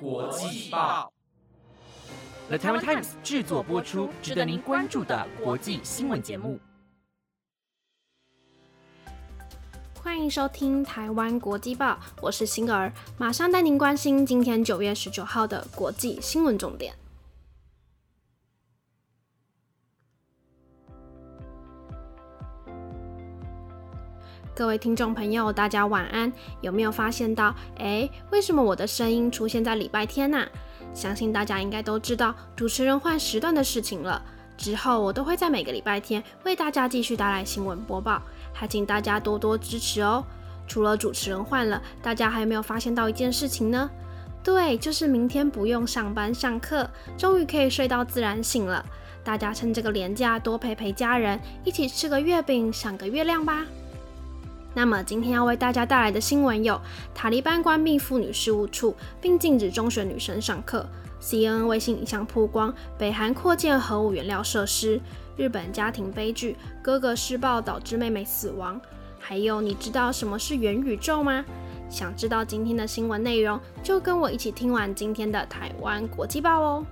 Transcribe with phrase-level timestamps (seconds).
[0.00, 1.12] 国际报
[2.48, 6.58] ，The Taiwan Times 制作播出，值得您关注的国际新闻节目。
[10.02, 16.94] 欢迎收听台湾国际报，我是星儿，马上带您关心今天九月十九号的国际新闻重点。
[24.56, 26.32] 各位听众朋友，大家晚安。
[26.60, 30.46] 有没有发现到，哎，为什么我的声音出现在礼拜天呢？
[30.94, 34.22] 相信大家应该都知道主持人换时段的事情了。
[34.56, 38.22] 之后我都会在每个礼拜天为大家继续带来新闻播报，
[38.52, 40.24] 还请大家多多支持哦。
[40.68, 43.90] 除了主持人换了，大家还有没有发现到一件事情呢？
[44.44, 48.86] 对，就是明天不用上班上课，终于可以睡到自然醒了。
[49.24, 53.64] 大家趁这个年假多陪陪家人，一起吃个月饼，赏个月亮吧。
[54.74, 56.80] 那么今天要为大家带来的新闻有：
[57.14, 60.84] 塔利班关闭妇女事务处，并禁止中学女生上课
[61.22, 64.98] ；CNN 卫星影像曝光北韩扩建核武原料设施；
[65.36, 68.76] 日本家庭悲剧，哥哥施暴导致妹妹死亡；
[69.20, 71.44] 还有，你知道什么是元宇宙吗？
[71.88, 76.84] 想知道今天的新闻内容，就跟我一起听完今天的台湾国际报哦。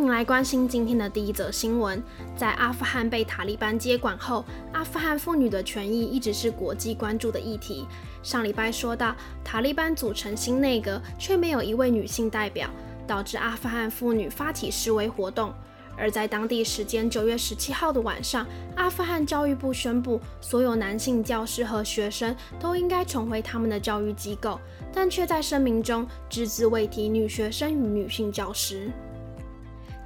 [0.00, 2.00] 您来关心今天的第一则新闻。
[2.36, 7.84] 在阿富汗被塔利班接管后，阿富汗妇女的权益一直是国际关注的议题。
[8.22, 12.70] 上礼拜说到，塔利班组成新内阁，却没有一位女性代表，
[13.08, 15.52] 导致阿富汗妇女发起示威活动。
[15.96, 24.60] 而在当地时间九月十七号的晚上，阿富汗教育部宣布，所有男性教师和学生都应该重回他们的教育机构，
[24.92, 28.92] 但却在声明中只字未提女学生与女性教师。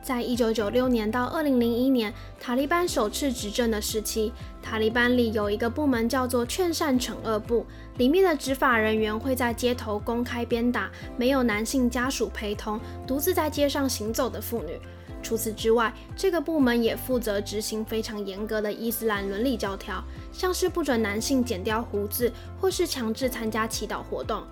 [0.03, 7.65] 在一九九六年到二零零一年，塔利班首次执政的时期，塔利班里有一个部门叫做劝善惩恶部，
[7.99, 14.77] 里面的执法人员会在街头公开鞭打没有男性家属陪同、独自在街上行走的妇女。
[15.23, 20.03] 除此之外，这个部门也负责执行非常严格的伊斯兰伦理教条，
[20.33, 24.43] 像是不准男性剪掉胡子，或是强制参加祈祷活动。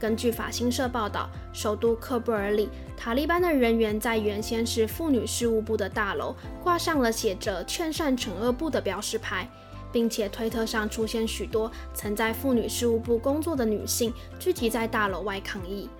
[0.00, 6.34] 根据法新社报道，首都喀布尔里，塔利班的人员在原先是妇女事务部的大楼
[6.64, 9.46] 挂上了写着“劝善惩恶部”的标识牌，
[9.92, 15.90] 并且推特上出现许多曾在妇女事务部工作的女性聚集在大楼外抗议。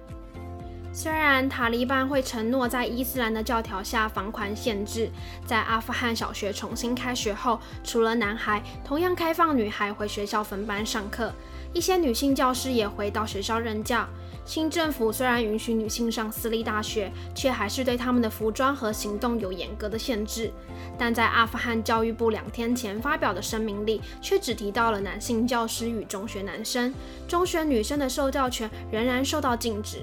[0.92, 5.08] 虽然塔利班会承诺在伊斯兰的教条下放宽限制，
[5.46, 11.32] 在阿富汗小学重新开学后，除了男孩，同样开放女孩回学校分班上课。
[11.72, 14.06] 一些女性教师也回到学校任教。
[14.44, 20.50] 新政府虽然允许女性上私立大学，却还是对她们的服装和行动有严格的限制。
[20.98, 26.92] 但在阿富汗教育部两天前发表的声明里，却只提到了男性教师与中学男生，
[27.28, 29.98] 中学女生的受教权仍然受到禁止。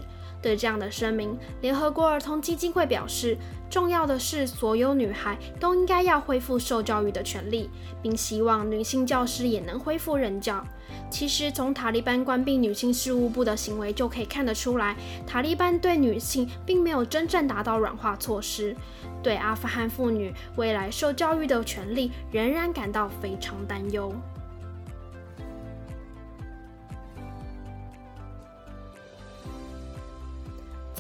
[0.47, 3.37] 对这样的声明，联合国儿童基金会表示，
[3.69, 7.69] 重要的是所有女孩都应该要恢复受教育的权利，
[8.01, 10.65] 并希望女性教师也能恢复任教。
[11.11, 18.73] 其实，从塔利班关闭女性事务部的行为就可以看得出来，塔利班对女性并没有真正达到软化措施，
[19.21, 24.13] 对阿富汗妇女未来受教育的权利仍然感到非常担忧。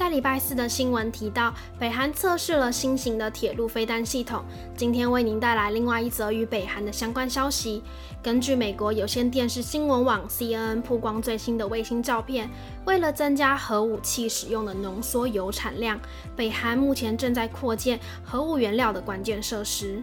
[0.07, 4.41] 在礼拜四的新闻提到，北韩测试了新型的铁路飞弹系统。
[4.73, 7.83] 今天为您带来另外一则与北韩的相关消息。
[8.23, 12.49] 根据美国有线电视新闻网 CNN 曝光最新的卫星照片，
[12.85, 15.99] 为了增加核武器使用的浓缩铀产量，
[16.37, 20.01] 北韩目前正在扩建核武原料的关键设施。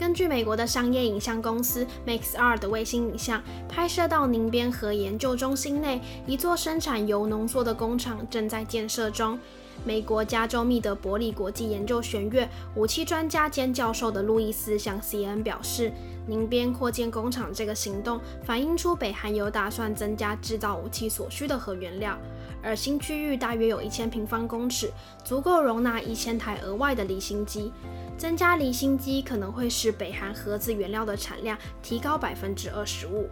[0.00, 9.38] 根据美国的商业影像公司 Maxar 的卫星影像拍摄到，宁边核研究中心内一座生产铀浓缩的工厂正在建设中。
[9.84, 15.92] 美国加州密德伯利国际研究学院武器专家兼教授的路易斯向 CNN 表示，
[16.26, 22.18] 宁边扩建工厂这个行动反映出北韩有打算增加制造武器所需的核原料，
[22.62, 24.90] 而新区域大约有一千平方公尺，
[25.24, 27.72] 足够容纳一千台额外的离心机。
[28.18, 33.28] 增加离心机可能会使北韩核子原料的产量提高百分之二十五。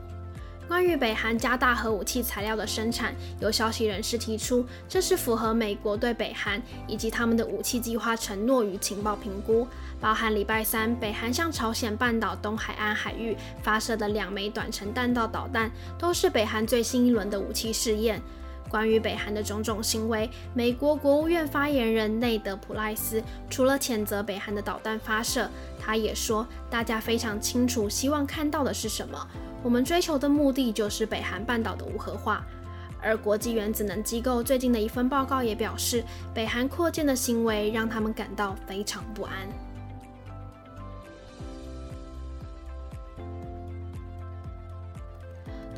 [0.67, 9.67] 关于北韩加大核武器材料的生产，有消息人士提出，这是符合美国对北韩以及他们的武器计划承诺与情报评估，
[9.99, 18.21] 包含礼拜三北韩向朝鲜半岛东海岸海域发射的两枚短程弹道导弹，都是北韩最新一轮的武器试验。
[18.69, 25.51] 关于北韩的种种行为，美国国务院发言人内德·普赖斯除了谴责北韩的导弹发射，
[25.81, 29.27] 他也说，大家非常清楚，希望看到的是什么。
[29.63, 32.45] 我们追求的目的就是北韩半岛的无核化。
[33.01, 36.03] 而国际原子能机构最近的一份报告也表示，
[36.35, 39.33] 北韩扩建的行为让他们感到非常不安。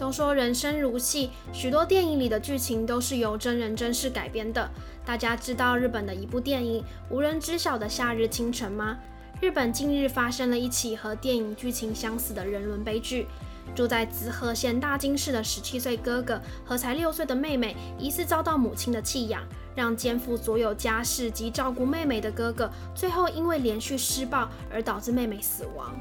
[0.01, 4.67] 都说人生如戏，许多电影里的剧情都是由真人真事改编的。
[5.05, 8.97] 大家知道日本的一部电影《无人知晓的夏日清晨》吗？
[9.43, 13.27] 日本近日发生了一起和电影剧情相似的人伦悲剧。
[13.75, 19.47] 住在滋贺县大津市的十七岁哥哥和才六岁的妹妹，疑似遭到母亲的弃养，
[19.77, 25.95] 让肩负所有家事及照顾妹妹的哥哥，最后因为连续施暴而导致妹妹死亡。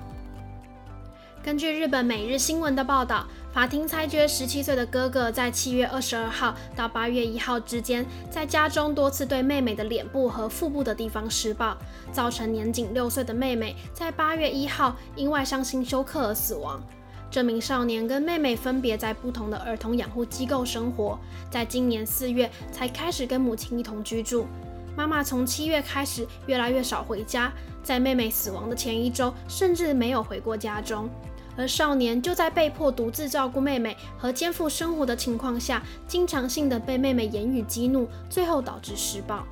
[1.42, 11.78] 根据日本每日新闻的报道，法庭裁决十七岁的哥哥在七月二十二号到八月一号之间，在家中多次对妹妹的脸部和腹部的地方施暴，
[12.12, 16.82] 造成年仅六岁的妹妹在八月一号因外伤性休克而死亡。
[17.32, 21.18] 这名少年跟妹妹分别在不同的儿童养护机构生活，
[21.50, 24.46] 在今年四月才开始跟母亲一同居住。
[24.94, 31.10] 妈妈从七月开始越来越少回家，在妹妹死亡的前一周甚至没有回过家中。
[31.60, 39.46] 而少年就在被迫独自照顾妹妹和肩负生活的情况下，经常性的被妹妹言语激怒，最后导致施暴。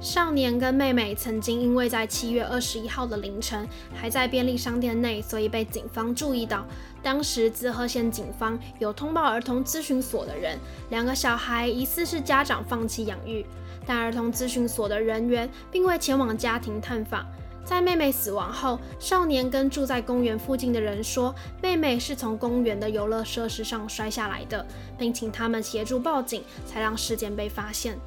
[0.00, 6.64] 少年跟妹妹曾经因为在七月二十一号的凌晨还在便利商店内，所以被警方注意到。
[7.02, 10.56] 当时滋贺县警方有通报儿童咨询所的人，
[10.90, 13.44] 两个小孩疑似是家长放弃养育，
[13.84, 17.26] 但儿童咨询所的人员并未前往家庭探访。
[17.68, 24.66] 在妹妹死亡后，少年跟住在公园附近的人说，妹妹是从公园的游乐设施上摔下来的，
[24.96, 27.98] 并请他们协助报警，才让事件被发现。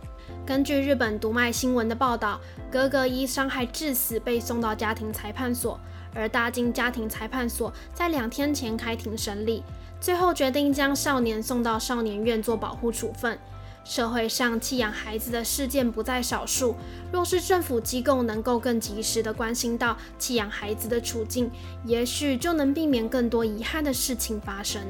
[0.48, 2.42] 根据日本读卖新闻的报道，
[2.72, 5.80] 哥哥因伤害致死被送到家庭裁判所，
[6.16, 9.64] 而大金家庭裁判所在两天前开庭审理，
[10.00, 13.38] 最后决定将少年送到少年院做保护处分。
[13.84, 16.76] 社会上弃养孩子的事件不在少数，
[17.12, 21.50] 若是政府机构能够更及时的关心到弃养孩子的处境，
[21.84, 24.82] 也许就能避免更多遗憾的事情发生。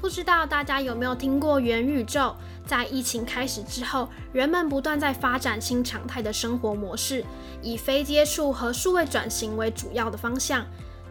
[0.00, 2.34] 不知道大家有没有听过元宇宙？
[2.66, 7.24] 在疫情开始之后，人们不断在发展新常态的生活模式，
[7.62, 10.66] 以非接触和数位转型为主要的方向。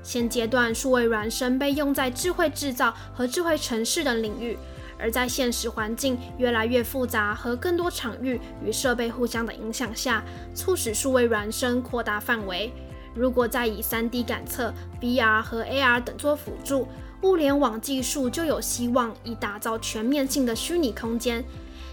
[0.06, 4.56] 现阶段，数位孪生被用在智慧制造和智慧城市等领域，
[5.00, 10.24] 而在现实环境越来越复杂和更多场域与设备互相的影响下，
[10.54, 12.72] 促使数位孪生扩大范围。
[13.16, 14.72] 如果再以 3D 感测、
[15.02, 16.88] VR 和 AR 等做辅助，
[17.24, 21.44] 物联网技术就有希望以打造全面性的虚拟空间，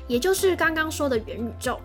[0.07, 1.81] 也就是刚刚说的元宇宙。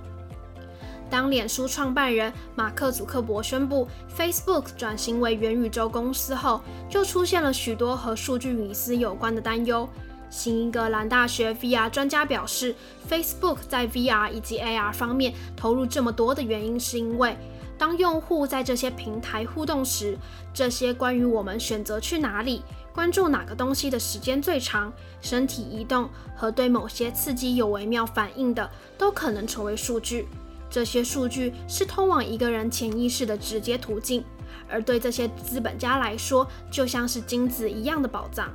[1.10, 3.88] 当脸书创办人马克·祖克伯宣布
[4.18, 9.88] Facebook 转型为元宇宙公司后，就出现了许多和数据隐私有关的担忧。
[10.30, 12.76] 新英格兰大学 VR 专家表示
[13.10, 17.38] ，Facebook 在 VR 以及 AR 方面投入这么多的原因，是因为
[17.78, 20.18] 当用户在这些平台互动时，
[20.54, 22.62] 这些关于我们选择去哪里。
[22.94, 30.28] 关注哪个东西的时间最长，身体移动和对某些刺激有微妙反应的，都可能成为数据。
[30.70, 34.24] 这些数据是通往一个人潜意识的直接途径，
[34.70, 38.52] 而对这些资本家来说，就像是金子一样的宝藏。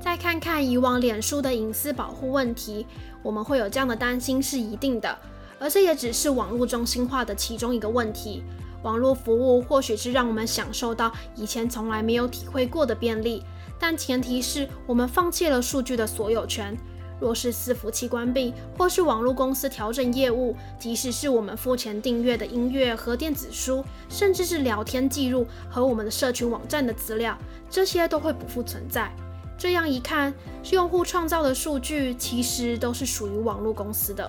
[0.00, 2.86] 再看看以往脸书的隐私保护问题，
[3.22, 5.18] 我们会有这样的担心是一定的，
[5.58, 8.42] 而这也只是网络中心化的其中一个问题。
[8.82, 13.42] 网络服务或许是让我们享受到以前从来没有体会过的便利，
[13.78, 16.74] 但前提是我们放弃了数据的所有权。
[17.20, 27.36] 若是伺服器关闭，或是网络公司调整业务，即使是我们付钱订阅的音乐和电子书，甚至是聊天记录和我们的社群网站的资料，
[27.68, 29.12] 这些都会不复存在。
[29.58, 30.32] 这样一看，
[30.72, 34.28] 用户创造的数据其实都是属于网络公司的。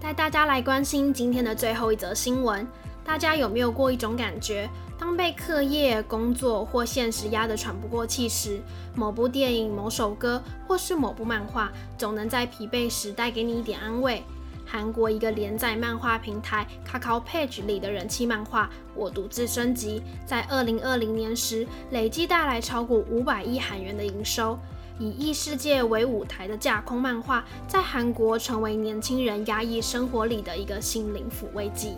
[0.00, 2.66] 带大家来关心今天的最后一则新闻。
[3.04, 8.60] 大家有没有过一种感觉，当被课业、工作或现实压得喘不过气时，
[8.94, 14.22] 某部电影、某首歌或是某部漫画，总能在疲惫时带给你一点安慰？
[14.64, 18.64] 韩国一个连载漫画平台 Kakao Page 里的人气漫画
[18.96, 24.58] 《我独自升级》，在二零二零年时累计带来超过五百亿韩元的营收。
[24.98, 31.92] 以异世界为舞台的架空漫画，在韩国成为年轻人压抑生活里的一个心灵抚慰剂。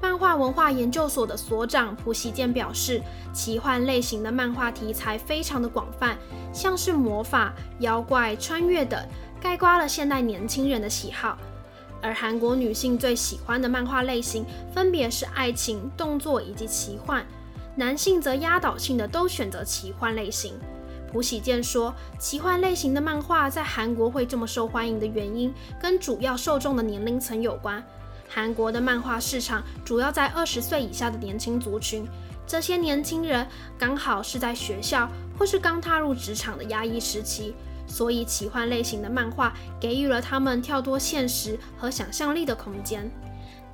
[0.00, 3.00] 漫画文化研究所的所长朴喜健表示，
[3.32, 6.16] 奇幻类型的漫画题材非常的广泛，
[6.52, 9.02] 像是魔法、妖怪、穿越等，
[9.40, 11.38] 概括了现代年轻人的喜好。
[12.02, 17.26] 而韩国女性最喜欢的漫画类型分别是爱情、动作以及奇幻，
[17.74, 20.54] 男性则压倒性的都选择奇幻类型。
[21.10, 27.82] 朴喜健说，奇幻类型的漫画在韩国会这么受欢迎的原因，跟主要受众的年龄层有关。
[28.28, 32.06] 韩国的漫画市场主要在二十岁以下的年轻族群，
[32.46, 33.46] 这些年轻人
[33.78, 37.54] 刚好是在学校或是刚踏入职场的压抑时期，
[37.86, 43.10] 所以奇幻类型的漫画给予了他们跳脱现实和想象力的空间。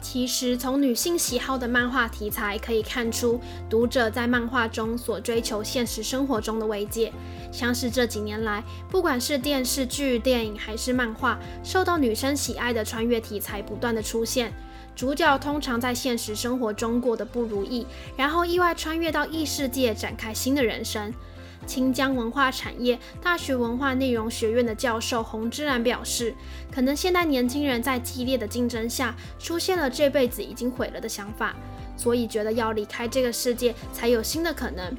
[0.03, 3.41] 其实，从女性喜好的漫画题材可以看出，
[3.71, 7.13] 读者在漫画中所追求现实生活中的慰藉。
[7.53, 14.53] 像是这几年来，不管是电视剧、电影还是漫画，受到女生喜爱的穿越题材不断的出现。
[14.95, 21.15] 主角通常在现实生活中过得不如意，然后意外穿越到异世界，展开新的人生。
[21.67, 26.35] 清江文化产业大学文化内容学院的教授洪之然表示，
[26.71, 31.55] 可能现代年轻人在激烈的竞争下，出现了这辈子已经毁了的想法，
[31.97, 34.97] 所以觉得要离开这个世界才有新的可能。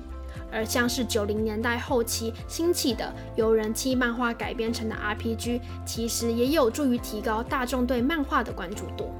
[0.51, 9.11] 而像是九零年代后期兴起的由人气漫画改编成的 RPG，其实也有助于提高大众对漫画的关注度。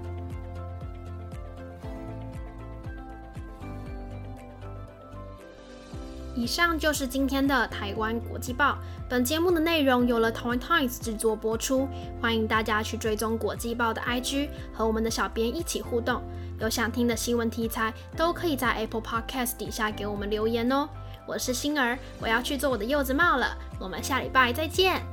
[6.35, 8.77] 以上就是今天的台湾国际报。
[9.07, 11.87] 本节目的内容有了 Toy Times 制作播出，
[12.19, 16.21] 欢迎大家去追踪国际报的 IG，和我们的小编一起互动。
[16.59, 20.89] 有想听的新闻题材，都可以在 Apple Podcast 底下给我们留言哦。
[21.27, 23.55] 我是星儿，我要去做我的柚子帽了。
[23.79, 25.12] 我们下礼拜再见。